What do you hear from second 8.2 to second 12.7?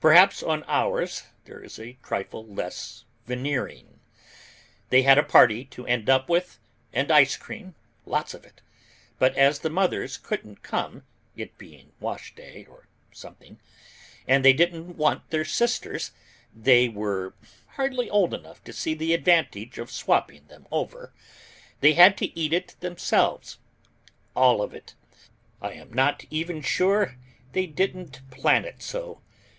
of it. But as the mothers couldn't come, it being washday